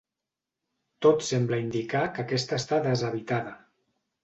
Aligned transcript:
Tot 1.07 1.25
sembla 1.27 1.59
indicar 1.65 2.03
que 2.17 2.25
aquesta 2.25 2.59
està 2.63 2.83
deshabitada. 2.89 3.57